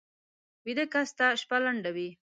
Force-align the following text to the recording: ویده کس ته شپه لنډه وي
ویده 0.65 0.85
کس 0.93 1.09
ته 1.17 1.25
شپه 1.41 1.57
لنډه 1.65 1.89
وي 1.95 2.09